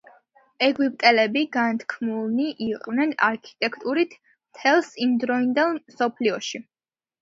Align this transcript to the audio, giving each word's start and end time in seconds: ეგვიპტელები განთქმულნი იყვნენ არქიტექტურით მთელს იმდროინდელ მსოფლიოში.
ეგვიპტელები 0.67 1.43
განთქმულნი 1.57 2.49
იყვნენ 2.69 3.15
არქიტექტურით 3.29 4.19
მთელს 4.35 4.93
იმდროინდელ 5.09 5.81
მსოფლიოში. 5.81 6.69